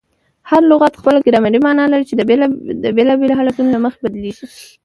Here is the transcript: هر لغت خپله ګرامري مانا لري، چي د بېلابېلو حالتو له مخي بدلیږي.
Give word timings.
هر 0.49 0.61
لغت 0.71 0.93
خپله 0.99 1.19
ګرامري 1.27 1.59
مانا 1.65 1.85
لري، 1.91 2.05
چي 2.09 2.13
د 2.85 2.87
بېلابېلو 2.97 3.37
حالتو 3.39 3.61
له 3.73 3.79
مخي 3.85 3.99
بدلیږي. 4.03 4.45